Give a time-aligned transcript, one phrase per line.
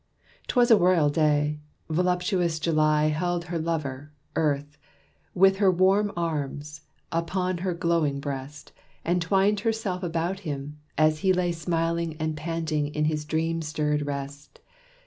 [0.47, 4.75] 'T was a royal day: Voluptuous July held her lover, Earth,
[5.35, 6.81] With her warm arms,
[7.11, 8.71] upon her glowing breast,
[9.05, 14.01] And twined herself about him, as he lay Smiling and panting in his dream stirred
[14.07, 14.59] rest.